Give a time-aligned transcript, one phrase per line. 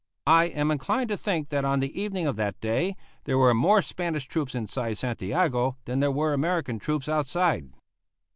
[0.25, 3.83] I am inclined to think that on the evening of that day there were more
[3.83, 7.69] Spanish troops inside Santiago than there were American troops outside.